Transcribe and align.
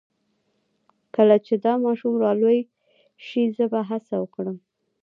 کله 1.15 1.35
چې 1.45 1.53
دا 1.65 1.73
ماشوم 1.83 2.13
را 2.23 2.31
لوی 2.41 2.59
شي 3.25 3.41
زه 3.55 3.65
به 3.71 3.79
هڅه 3.89 4.15
وکړم 4.19 4.57